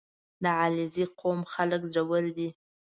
•د 0.43 0.45
علیزي 0.61 1.05
قوم 1.19 1.39
خلک 1.53 1.81
زړور 1.93 2.25
دي. 2.37 2.49